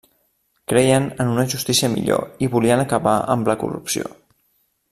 Creien 0.71 1.03
en 1.25 1.29
una 1.33 1.45
justícia 1.51 1.91
millor 1.97 2.25
i 2.47 2.51
volien 2.57 2.85
acabar 2.87 3.17
amb 3.37 3.53
la 3.53 3.59
corrupció. 3.65 4.15